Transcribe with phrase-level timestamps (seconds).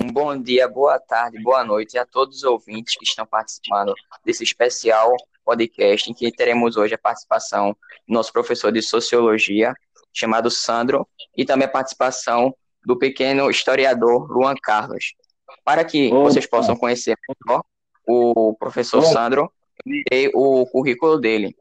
[0.00, 3.94] Um bom dia, boa tarde, boa noite a todos os ouvintes que estão participando
[4.24, 7.76] desse especial podcast em que teremos hoje a participação
[8.08, 9.74] do nosso professor de Sociologia,
[10.10, 12.54] chamado Sandro, e também a participação
[12.86, 15.14] do pequeno historiador Luan Carlos.
[15.62, 16.30] Para que Opa.
[16.30, 17.62] vocês possam conhecer melhor
[18.06, 19.12] o professor Opa.
[19.12, 19.52] Sandro,
[19.84, 21.54] eu dei o currículo dele,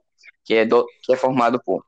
[0.46, 1.84] que é, do, que é formado por.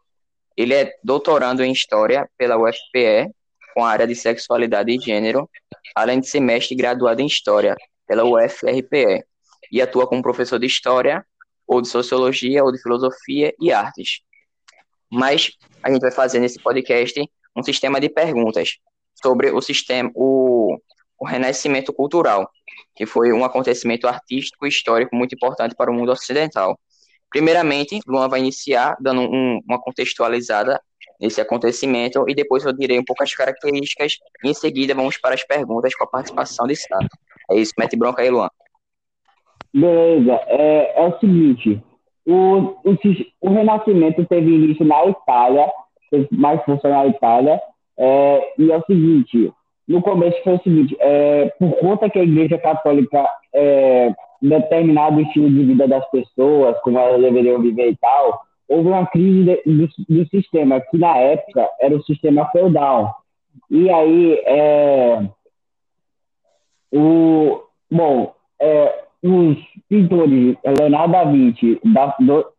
[0.57, 3.31] Ele é doutorando em História pela UFPE,
[3.73, 5.49] com a área de Sexualidade e Gênero,
[5.95, 7.75] além de ser mestre graduado em História
[8.07, 9.23] pela UFRPE,
[9.71, 11.25] e atua como professor de História,
[11.67, 14.21] ou de Sociologia, ou de Filosofia e Artes.
[15.11, 17.19] Mas a gente vai fazer nesse podcast
[17.55, 18.77] um sistema de perguntas
[19.21, 20.77] sobre o sistema, o,
[21.19, 22.49] o Renascimento Cultural,
[22.95, 26.79] que foi um acontecimento artístico e histórico muito importante para o mundo ocidental.
[27.29, 30.79] Primeiramente, Luan vai iniciar dando um, uma contextualizada
[31.23, 35.33] nesse acontecimento e depois eu direi um pouco as características e em seguida vamos para
[35.33, 36.99] as perguntas com a participação de Sá.
[37.49, 38.49] É isso, mete bronca aí, Luan.
[39.73, 41.81] Beleza, é, é o seguinte,
[42.25, 42.97] o, o,
[43.41, 45.71] o Renascimento teve início na Itália,
[46.31, 47.61] mais funcional na Itália,
[47.97, 49.51] é, e é o seguinte,
[49.87, 55.49] no começo foi o seguinte, é, por conta que a Igreja Católica é, determinado estilo
[55.49, 59.89] de vida das pessoas, como elas deveriam viver e tal, houve uma crise de, do,
[60.09, 63.15] do, sistema, que na época era o sistema feudal.
[63.69, 65.29] E aí, é,
[66.91, 71.79] o, bom, é, os pintores Leonardo da Vinci,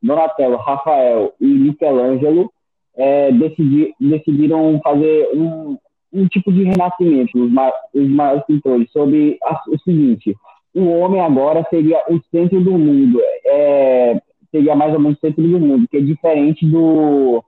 [0.02, 2.50] Donatello, Rafael e Michelangelo
[2.96, 5.76] é, decidi, decidiram fazer um,
[6.12, 7.50] um tipo de renascimento, os,
[7.94, 10.34] os maiores pintores, sobre a, o seguinte:
[10.74, 14.20] o homem agora seria o centro do mundo, é,
[14.54, 17.42] seria mais ou menos o centro do mundo, que é diferente do,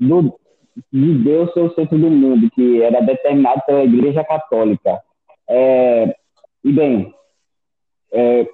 [0.00, 0.38] do
[0.90, 5.02] de Deus ser o centro do mundo, que era determinado pela Igreja Católica.
[5.48, 6.16] É,
[6.64, 7.14] e bem,
[8.10, 8.48] é,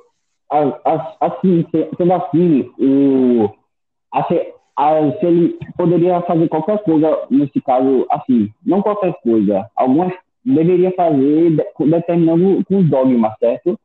[1.21, 1.65] assim,
[1.97, 3.49] sendo assim, o,
[4.13, 4.37] assim,
[5.21, 10.13] se ele poderia fazer qualquer coisa, nesse caso, assim, não qualquer coisa, algumas
[10.45, 13.79] deveria fazer determinando com dogma, certo?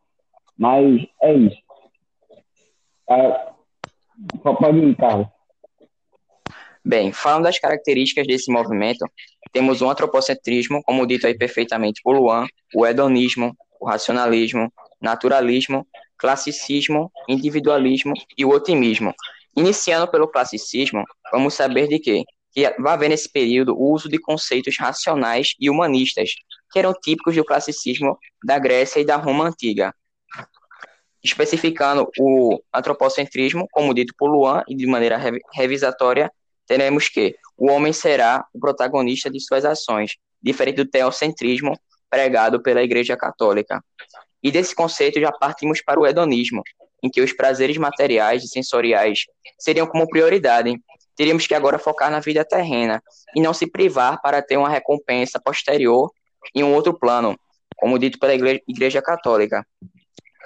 [0.57, 1.61] Mas é isso.
[3.09, 3.56] É,
[4.41, 5.28] pode ir, Carlos.
[6.83, 9.05] Bem, falando das características desse movimento,
[9.51, 15.85] temos o antropocentrismo, como dito aí perfeitamente por Luan, o hedonismo, o racionalismo, naturalismo,
[16.17, 19.13] classicismo, individualismo e o otimismo,
[19.57, 22.23] Iniciando pelo classicismo, vamos saber de quê?
[22.51, 26.29] Que vai haver nesse período o uso de conceitos racionais e humanistas,
[26.72, 29.91] que eram típicos do classicismo da Grécia e da Roma antiga.
[31.23, 35.19] Especificando o antropocentrismo, como dito por Luan, e de maneira
[35.53, 36.31] revisatória,
[36.66, 41.73] teremos que o homem será o protagonista de suas ações, diferente do teocentrismo
[42.09, 43.83] pregado pela Igreja Católica.
[44.41, 46.61] E desse conceito já partimos para o hedonismo,
[47.01, 49.25] em que os prazeres materiais e sensoriais
[49.57, 50.79] seriam como prioridade.
[51.16, 53.01] Teríamos que agora focar na vida terrena
[53.35, 56.11] e não se privar para ter uma recompensa posterior
[56.53, 57.38] em um outro plano,
[57.75, 58.33] como dito pela
[58.67, 59.66] Igreja, Católica.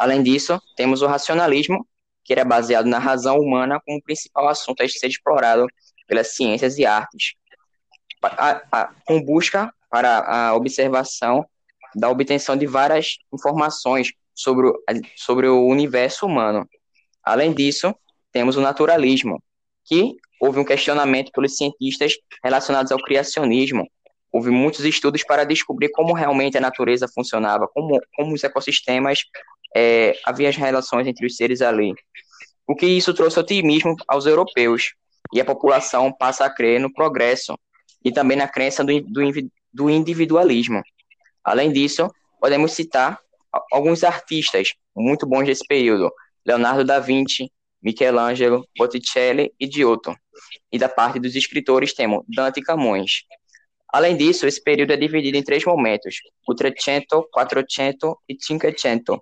[0.01, 1.88] Além disso, temos o racionalismo,
[2.23, 5.67] que era baseado na razão humana como principal assunto a ser explorado
[6.07, 7.35] pelas ciências e artes,
[9.06, 11.45] com busca para a observação
[11.95, 14.84] da obtenção de várias informações sobre o,
[15.16, 16.67] sobre o universo humano.
[17.23, 17.94] Além disso,
[18.31, 19.40] temos o naturalismo,
[19.85, 22.13] que houve um questionamento pelos cientistas
[22.44, 23.88] relacionados ao criacionismo.
[24.31, 29.19] Houve muitos estudos para descobrir como realmente a natureza funcionava, como, como os ecossistemas,
[29.75, 31.93] é, havia as relações entre os seres ali.
[32.67, 34.93] O que isso trouxe otimismo aos europeus,
[35.33, 37.57] e a população passa a crer no progresso
[38.03, 39.21] e também na crença do, do,
[39.73, 40.81] do individualismo.
[41.43, 43.19] Além disso, podemos citar
[43.71, 46.11] alguns artistas muito bons desse período:
[46.45, 50.13] Leonardo da Vinci, Michelangelo, Botticelli e Giotto.
[50.71, 53.23] E da parte dos escritores temos Dante e Camões.
[53.93, 56.15] Além disso, esse período é dividido em três momentos:
[56.47, 59.22] o Trecento, Quattrocento e Cinquecento,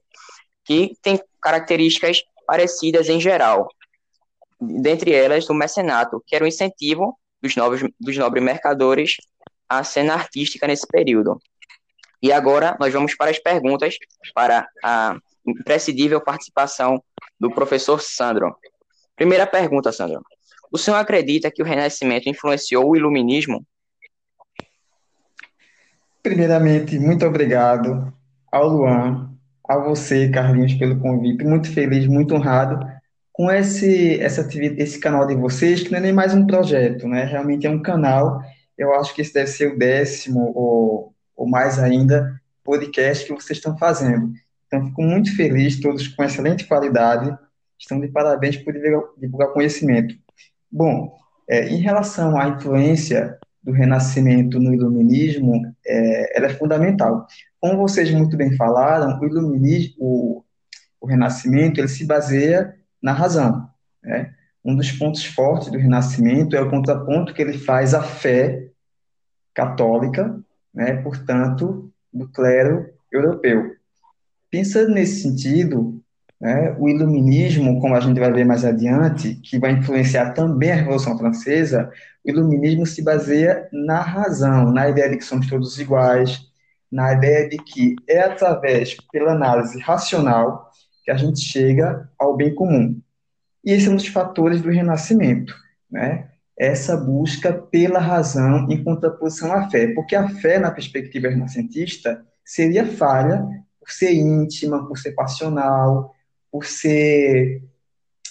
[0.70, 3.68] que tem características parecidas em geral.
[4.62, 9.16] Dentre elas, o mecenato, que era o incentivo dos, novos, dos nobres mercadores
[9.68, 11.42] à cena artística nesse período.
[12.22, 13.98] E agora nós vamos para as perguntas
[14.36, 17.04] para a imprescindível participação
[17.40, 18.56] do professor Sandro.
[19.16, 20.22] Primeira pergunta, Sandro.
[20.72, 23.66] O senhor acredita que o Renascimento influenciou o Iluminismo?
[26.22, 28.14] Primeiramente, muito obrigado
[28.52, 29.39] ao Luan,
[29.70, 31.46] a você, Carlinhos, pelo convite.
[31.46, 32.80] Muito feliz, muito honrado
[33.32, 37.24] com esse, essa, esse canal de vocês, que não é nem mais um projeto, né?
[37.24, 38.42] Realmente é um canal.
[38.78, 43.58] Eu acho que esse deve ser o décimo ou ou mais ainda, podcast que vocês
[43.58, 44.34] estão fazendo.
[44.68, 47.34] Então, fico muito feliz, todos com excelente qualidade,
[47.80, 48.74] estão de parabéns por
[49.18, 50.14] divulgar conhecimento.
[50.70, 51.18] Bom,
[51.50, 57.26] é, em relação à influência do Renascimento no Iluminismo, é, ela é fundamental.
[57.60, 60.46] Como vocês muito bem falaram, o Iluminismo, o,
[61.02, 63.70] o Renascimento, ele se baseia na razão.
[64.02, 64.34] Né?
[64.64, 68.68] Um dos pontos fortes do Renascimento é o contraponto que ele faz à fé
[69.54, 70.40] católica,
[70.74, 71.02] né?
[71.02, 73.76] portanto, do clero europeu.
[74.50, 76.02] Pensando nesse sentido,
[76.40, 80.76] né, o iluminismo, como a gente vai ver mais adiante, que vai influenciar também a
[80.76, 81.92] Revolução Francesa,
[82.26, 86.49] o iluminismo se baseia na razão, na ideia de que somos todos iguais,
[86.92, 90.70] na ideia de que é através, pela análise racional,
[91.04, 93.00] que a gente chega ao bem comum.
[93.64, 95.54] E esse é um dos fatores do renascimento,
[95.90, 96.30] né?
[96.58, 102.86] Essa busca pela razão em contraposição à fé, porque a fé, na perspectiva renascentista, seria
[102.86, 103.46] falha
[103.80, 106.14] por ser íntima, por ser passional,
[106.52, 107.64] por ser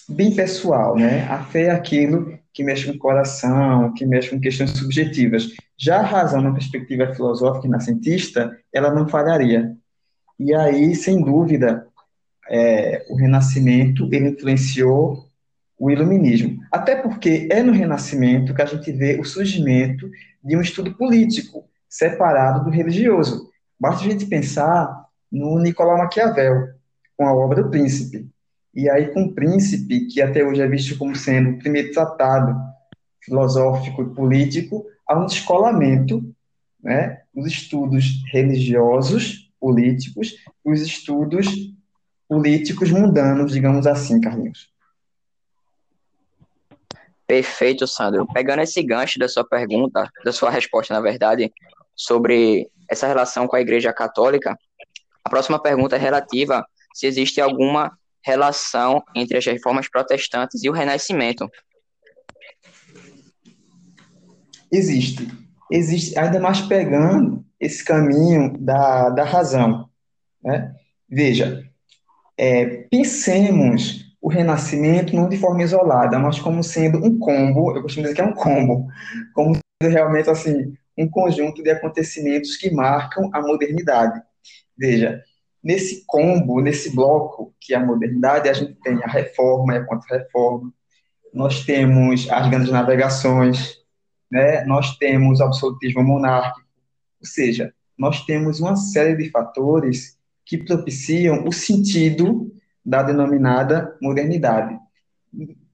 [0.08, 1.24] bem pessoal, né?
[1.24, 5.48] A fé é aquilo que mexe com o coração, que mexe com questões subjetivas.
[5.78, 9.76] Já a razão, na perspectiva filosófica e nascentista, ela não falharia.
[10.38, 11.86] E aí, sem dúvida,
[12.50, 15.28] é, o Renascimento ele influenciou
[15.78, 16.58] o Iluminismo.
[16.72, 20.10] Até porque é no Renascimento que a gente vê o surgimento
[20.42, 23.48] de um estudo político separado do religioso.
[23.78, 26.70] Basta a gente pensar no Nicolau Maquiavel,
[27.16, 28.28] com a obra O Príncipe.
[28.74, 32.56] E aí, com o Príncipe, que até hoje é visto como sendo o primeiro tratado
[33.20, 36.22] filosófico e político, há um descolamento
[36.82, 41.46] né, dos estudos religiosos, políticos, os estudos
[42.28, 44.70] políticos mundanos, digamos assim, Carlinhos.
[47.26, 48.26] Perfeito, Sandro.
[48.32, 51.52] Pegando esse gancho da sua pergunta, da sua resposta, na verdade,
[51.94, 54.56] sobre essa relação com a Igreja Católica,
[55.24, 60.72] a próxima pergunta é relativa se existe alguma relação entre as reformas protestantes e o
[60.72, 61.48] Renascimento.
[64.70, 65.28] Existe.
[65.70, 69.88] Existe, ainda mais pegando esse caminho da, da razão.
[70.42, 70.74] Né?
[71.08, 71.64] Veja,
[72.36, 78.04] é, pensemos o Renascimento não de forma isolada, mas como sendo um combo, eu costumo
[78.04, 78.88] dizer que é um combo,
[79.32, 84.20] como sendo realmente assim, um conjunto de acontecimentos que marcam a modernidade.
[84.76, 85.22] Veja,
[85.62, 89.84] nesse combo, nesse bloco que é a modernidade, a gente tem a reforma e a
[89.84, 90.72] contra-reforma,
[91.32, 93.77] nós temos as grandes navegações,
[94.30, 94.64] né?
[94.64, 96.66] nós temos o absolutismo monárquico,
[97.20, 102.52] ou seja, nós temos uma série de fatores que propiciam o sentido
[102.84, 104.78] da denominada modernidade.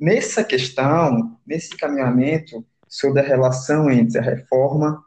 [0.00, 5.02] Nessa questão, nesse caminhamento sobre a relação entre a reforma,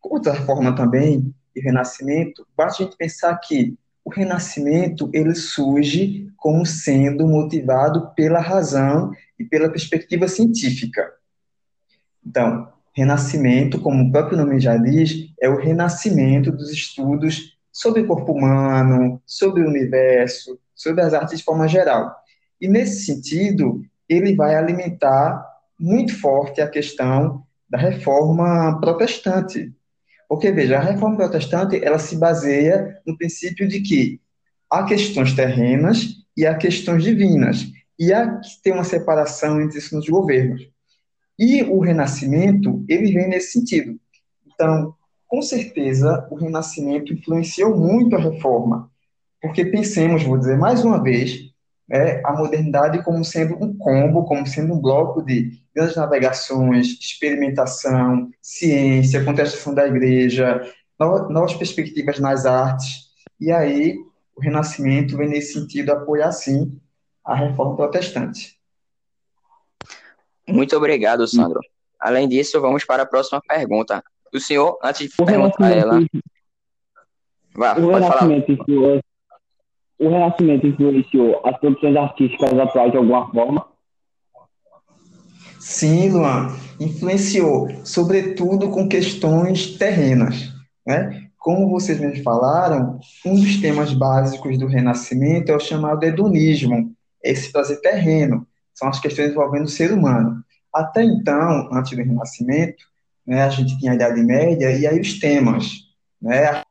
[0.00, 7.26] contra-reforma também, e renascimento, basta a gente pensar que o renascimento ele surge como sendo
[7.26, 11.12] motivado pela razão e pela perspectiva científica.
[12.26, 18.06] Então, renascimento, como o próprio nome já diz, é o renascimento dos estudos sobre o
[18.06, 22.14] corpo humano, sobre o universo, sobre as artes de forma geral.
[22.60, 25.44] E nesse sentido, ele vai alimentar
[25.78, 29.72] muito forte a questão da reforma protestante,
[30.28, 34.20] porque, veja, a reforma protestante, ela se baseia no princípio de que
[34.68, 37.66] há questões terrenas e há questões divinas,
[37.98, 40.68] e há que ter uma separação entre nos governos.
[41.40, 43.98] E o Renascimento, ele vem nesse sentido.
[44.46, 44.94] Então,
[45.26, 48.90] com certeza, o Renascimento influenciou muito a reforma,
[49.40, 51.50] porque pensemos, vou dizer mais uma vez,
[51.90, 58.30] é, a modernidade como sendo um combo, como sendo um bloco de grandes navegações, experimentação,
[58.42, 60.60] ciência, contestação da igreja,
[60.98, 63.06] novas perspectivas nas artes.
[63.40, 63.96] E aí,
[64.36, 66.78] o Renascimento vem nesse sentido apoiar, sim,
[67.24, 68.59] a reforma protestante.
[70.52, 71.60] Muito obrigado, Sandro.
[71.98, 74.02] Além disso, vamos para a próxima pergunta.
[74.32, 76.00] O senhor, antes de perguntar ela.
[77.54, 79.00] Vá, o pode falar
[80.00, 83.66] o Renascimento influenciou as produções artísticas atuais de alguma forma?
[85.58, 90.54] Sim, Luan, influenciou, sobretudo com questões terrenas.
[90.86, 91.28] Né?
[91.36, 97.52] Como vocês me falaram, um dos temas básicos do Renascimento é o chamado hedonismo, esse
[97.52, 98.46] prazer terreno,
[98.80, 100.42] são as questões envolvendo o ser humano.
[100.72, 102.82] Até então, antes do Renascimento,
[103.26, 105.86] né, a gente tinha a Idade Média e aí os temas,
[106.20, 106.62] né,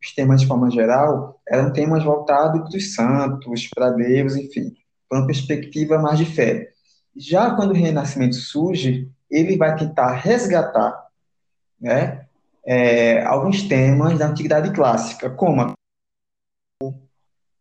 [0.00, 4.72] os temas de forma geral eram temas voltados para os santos, para Deus, enfim,
[5.08, 6.70] para uma perspectiva mais de fé.
[7.16, 11.04] Já quando o renascimento surge, ele vai tentar resgatar
[11.80, 12.26] né,
[12.64, 15.74] é, alguns temas da antiguidade clássica, como a,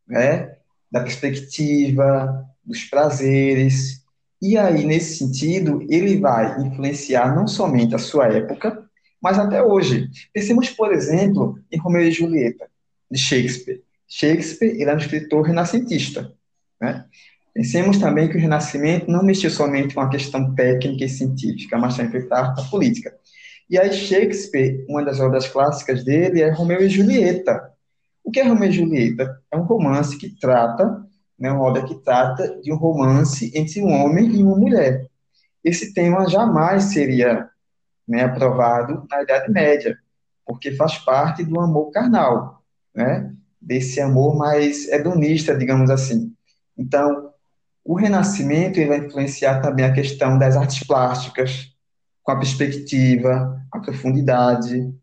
[0.08, 0.58] né,
[0.92, 4.02] da perspectiva, dos prazeres.
[4.42, 8.84] E aí, nesse sentido, ele vai influenciar não somente a sua época,
[9.22, 10.10] mas até hoje.
[10.34, 12.68] Pensemos, por exemplo, em Romeu e Julieta,
[13.10, 13.84] de Shakespeare.
[14.08, 16.34] Shakespeare ele era um escritor renascentista.
[16.82, 17.06] Né?
[17.54, 21.98] Pensemos também que o Renascimento não mexeu somente com a questão técnica e científica, mas
[21.98, 23.14] também para a política.
[23.70, 27.72] E aí Shakespeare, uma das obras clássicas dele é Romeu e Julieta.
[28.24, 29.42] O que é Romeu e Julieta?
[29.52, 31.06] É um romance que trata,
[31.42, 35.08] né, uma obra que trata de um romance entre um homem e uma mulher.
[35.64, 37.50] Esse tema jamais seria
[38.08, 39.98] né, aprovado na Idade Média,
[40.46, 46.32] porque faz parte do amor carnal, né, desse amor mais hedonista, digamos assim.
[46.78, 47.32] Então,
[47.84, 51.76] o Renascimento vai influenciar também a questão das artes plásticas,
[52.22, 54.94] com a perspectiva, a profundidade,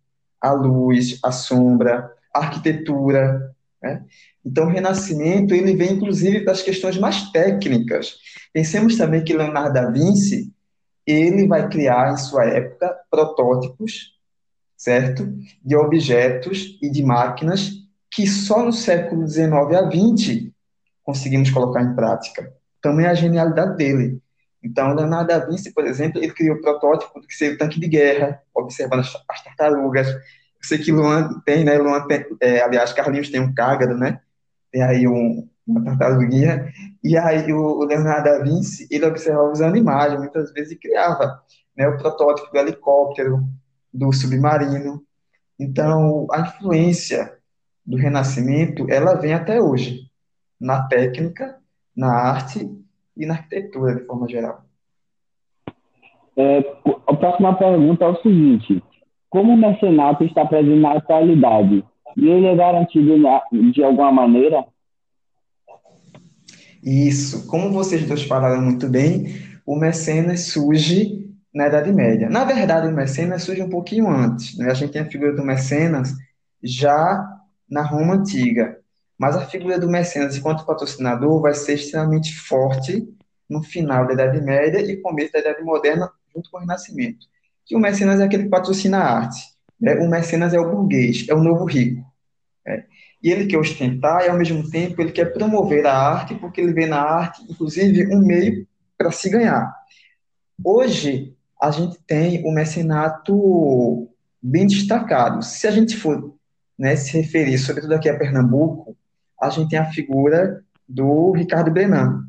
[0.40, 3.52] a luz, a sombra, a arquitetura.
[3.82, 4.04] Né?
[4.48, 8.16] Então, o Renascimento ele vem inclusive das questões mais técnicas.
[8.50, 10.50] Pensemos também que Leonardo da Vinci
[11.06, 14.14] ele vai criar em sua época protótipos,
[14.74, 15.30] certo,
[15.62, 17.72] de objetos e de máquinas
[18.10, 20.50] que só no século XIX a XX
[21.02, 22.50] conseguimos colocar em prática
[22.80, 24.18] também a genialidade dele.
[24.62, 27.78] Então, Leonardo da Vinci, por exemplo, ele criou o protótipo do que seria o tanque
[27.78, 30.08] de guerra, observando as, as tartarugas.
[30.08, 30.20] Eu
[30.62, 31.76] sei que Luan tem, né?
[31.76, 34.20] Luan tem, é, aliás, Carlinhos tem um cágado, né?
[34.70, 36.72] Tem aí um, uma tartaruguinha.
[37.02, 41.40] E aí o, Leonardo da Vinci, ele observava os animais, muitas vezes, e criava
[41.76, 43.40] né, o protótipo do helicóptero,
[43.92, 45.02] do submarino.
[45.58, 47.36] Então, a influência
[47.84, 50.02] do Renascimento, ela vem até hoje,
[50.60, 51.58] na técnica
[51.98, 52.70] na arte
[53.16, 54.62] e na arquitetura, de forma geral.
[56.36, 56.58] É,
[57.08, 58.80] a próxima pergunta é o seguinte:
[59.28, 61.84] como o mecenato está presente na atualidade?
[62.18, 63.14] E ele é garantido
[63.72, 64.64] de alguma maneira?
[66.82, 67.46] Isso.
[67.46, 69.26] Como vocês dois falaram muito bem,
[69.64, 72.28] o mecenas surge na Idade Média.
[72.28, 74.58] Na verdade, o mecenas surge um pouquinho antes.
[74.58, 74.68] Né?
[74.68, 76.12] A gente tem a figura do mecenas
[76.60, 77.24] já
[77.70, 78.80] na Roma Antiga.
[79.16, 83.08] Mas a figura do mecenas enquanto patrocinador vai ser extremamente forte
[83.48, 87.26] no final da Idade Média e começo da Idade Moderna, junto com o Renascimento.
[87.64, 89.40] Que o mecenas é aquele que patrocina a arte.
[89.80, 89.94] Né?
[89.96, 92.07] O mecenas é o burguês, é o novo rico.
[92.68, 92.84] Né?
[93.22, 96.72] E ele quer ostentar e, ao mesmo tempo, ele quer promover a arte, porque ele
[96.72, 99.74] vê na arte, inclusive, um meio para se ganhar.
[100.62, 104.08] Hoje, a gente tem o mecenato
[104.40, 105.42] bem destacado.
[105.42, 106.34] Se a gente for
[106.78, 108.96] né, se referir, sobretudo aqui a Pernambuco,
[109.40, 112.28] a gente tem a figura do Ricardo Brenan,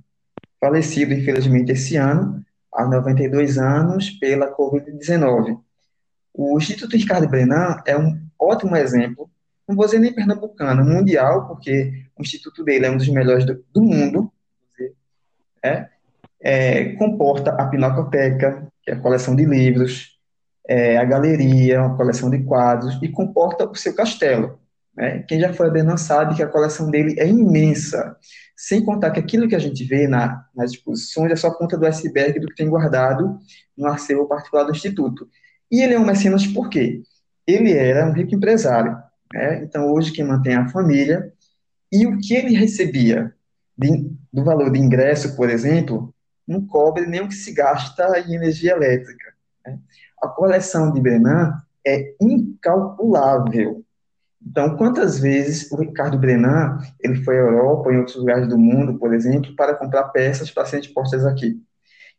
[0.59, 5.59] falecido, infelizmente, esse ano, aos 92 anos, pela Covid-19.
[6.33, 9.29] O Instituto Ricardo Brenan é um ótimo exemplo,
[9.69, 13.63] não vou dizer nem pernambucano, mundial, porque o instituto dele é um dos melhores do,
[13.71, 14.33] do mundo,
[15.63, 15.87] é,
[16.41, 20.17] é, comporta a Pinacoteca, que é a coleção de livros,
[20.67, 24.59] é, a galeria, uma coleção de quadros, e comporta o seu castelo,
[24.97, 25.23] né?
[25.27, 28.17] Quem já foi a Benan sabe que a coleção dele é imensa,
[28.57, 31.85] sem contar que aquilo que a gente vê na, nas exposições é só ponta do
[31.85, 33.37] iceberg do que tem guardado
[33.77, 35.29] no acervo particular do Instituto.
[35.71, 37.03] E ele é um mecenas por quê?
[37.45, 38.97] Ele era um rico empresário,
[39.33, 39.63] né?
[39.63, 41.33] então hoje quem mantém é a família,
[41.91, 43.33] e o que ele recebia
[43.77, 46.13] de, do valor de ingresso, por exemplo,
[46.47, 49.33] não cobre nem o que se gasta em energia elétrica.
[49.65, 49.79] Né?
[50.21, 51.53] A coleção de Benan
[51.85, 53.83] é incalculável.
[54.45, 58.97] Então, quantas vezes o Ricardo Brenan, ele foi à Europa, em outros lugares do mundo,
[58.97, 61.61] por exemplo, para comprar peças para serem expostas aqui.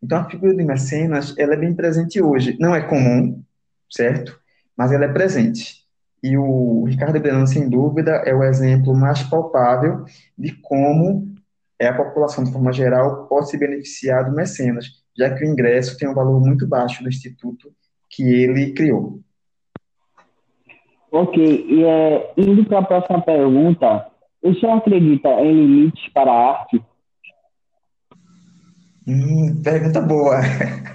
[0.02, 2.56] Então, a figura de mecenas, ela é bem presente hoje.
[2.60, 3.42] Não é comum,
[3.90, 4.38] certo?
[4.76, 5.79] Mas ela é presente.
[6.22, 10.04] E o Ricardo Brenan, sem dúvida, é o exemplo mais palpável
[10.36, 11.34] de como
[11.78, 14.86] é a população, de forma geral, pode se beneficiar do mecenas,
[15.16, 17.72] já que o ingresso tem um valor muito baixo do instituto
[18.10, 19.20] que ele criou.
[21.10, 24.06] Ok, e é, indo para a próxima pergunta,
[24.42, 26.82] o senhor acredita em limites para a arte?
[29.06, 30.40] Hum, pergunta boa.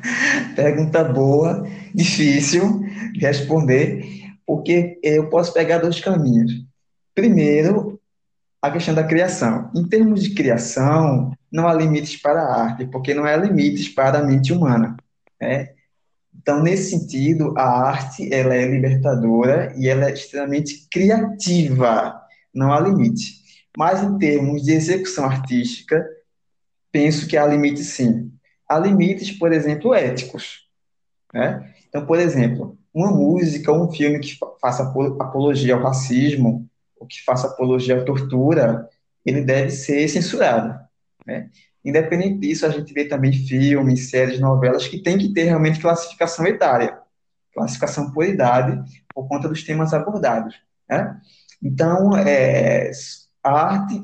[0.56, 2.80] pergunta boa, difícil
[3.14, 6.52] de responder, porque eu posso pegar dois caminhos.
[7.14, 8.00] Primeiro,
[8.62, 9.72] a questão da criação.
[9.76, 14.20] Em termos de criação, não há limites para a arte, porque não há limites para
[14.20, 14.98] a mente humana.
[15.40, 15.70] Né?
[16.36, 22.22] Então, nesse sentido, a arte ela é libertadora e ela é extremamente criativa,
[22.54, 23.44] não há limite.
[23.78, 26.06] Mas em termos de execução artística,
[26.92, 28.32] penso que há limites sim.
[28.68, 30.68] Há limites, por exemplo, éticos.
[31.34, 31.74] Né?
[31.88, 34.84] Então, por exemplo, uma música um filme que faça
[35.20, 36.66] apologia ao racismo,
[36.98, 38.90] ou que faça apologia à tortura,
[39.26, 40.80] ele deve ser censurado.
[41.28, 41.50] Né?
[41.84, 46.48] Independente disso, a gente vê também filmes, séries, novelas que tem que ter realmente classificação
[46.48, 46.98] etária,
[47.54, 48.82] classificação por idade,
[49.14, 50.56] por conta dos temas abordados.
[50.90, 51.20] Né?
[51.62, 52.92] Então, é,
[53.44, 54.02] a arte,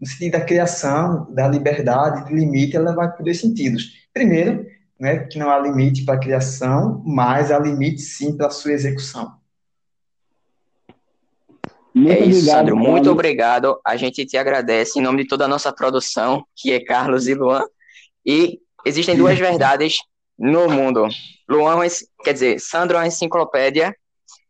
[0.00, 4.08] no sentido da criação, da liberdade, do limite, ela vai por dois sentidos.
[4.12, 4.66] Primeiro,
[5.02, 8.70] né, que não há limite para a criação, mas há limite sim para a sua
[8.70, 9.36] execução.
[11.92, 12.76] Muito é isso, obrigado, Sandro.
[12.76, 13.80] Muito obrigado.
[13.84, 17.34] A gente te agradece em nome de toda a nossa produção, que é Carlos e
[17.34, 17.64] Luan.
[18.24, 19.98] E existem duas verdades
[20.38, 21.08] no mundo.
[21.48, 21.80] Luan,
[22.22, 23.92] quer dizer, Sandro é uma enciclopédia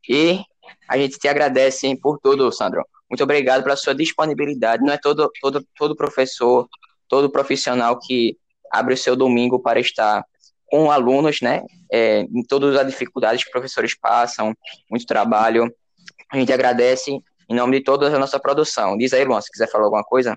[0.07, 0.39] e
[0.87, 2.85] a gente te agradece por tudo, Sandro.
[3.09, 4.85] Muito obrigado pela sua disponibilidade.
[4.85, 6.69] Não é todo, todo, todo professor,
[7.09, 8.37] todo profissional que
[8.71, 10.23] abre o seu domingo para estar
[10.73, 11.63] com alunos, né?
[11.93, 14.55] É, em todas as dificuldades que os professores passam,
[14.91, 15.71] muito trabalho.
[16.33, 18.97] A gente agradece em nome de toda a nossa produção.
[18.97, 20.35] Diz aí, Luan, se quiser falar alguma coisa.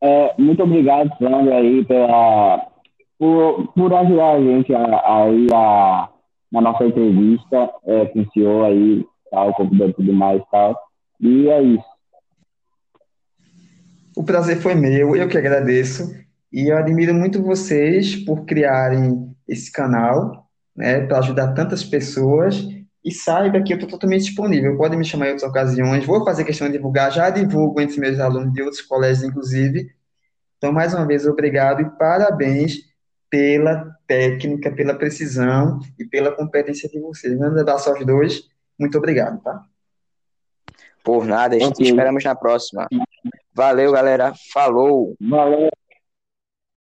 [0.00, 2.66] É, muito obrigado, Sandro, aí, pela,
[3.16, 6.08] por, por ajudar a gente aí a,
[6.50, 10.76] na nossa entrevista é, com o senhor aí, tal, convidando tudo mais tal.
[11.20, 11.84] E é isso.
[14.16, 16.18] O prazer foi meu, eu que agradeço.
[16.52, 22.66] E eu admiro muito vocês por criarem esse canal, né, para ajudar tantas pessoas
[23.04, 24.76] e saiba que eu estou totalmente disponível.
[24.76, 26.04] Pode me chamar em outras ocasiões.
[26.04, 29.90] Vou fazer questão de divulgar, já divulgo entre meus alunos de outros colégios, inclusive.
[30.58, 32.90] Então, mais uma vez, obrigado e parabéns
[33.30, 37.38] pela técnica, pela precisão e pela competência de vocês.
[37.38, 38.42] Manda abraço aos dois.
[38.78, 39.62] Muito obrigado, tá?
[41.02, 41.86] Por nada, okay.
[41.86, 42.88] esperamos na próxima.
[43.54, 44.34] Valeu, galera.
[44.52, 45.14] Falou.
[45.20, 45.70] Valeu.